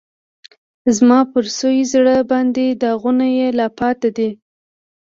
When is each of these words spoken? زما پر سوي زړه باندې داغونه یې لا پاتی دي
زما 0.97 1.19
پر 1.31 1.45
سوي 1.57 1.83
زړه 1.93 2.15
باندې 2.31 2.65
داغونه 2.81 3.25
یې 3.37 3.47
لا 3.57 3.67
پاتی 3.77 4.09
دي 4.17 4.29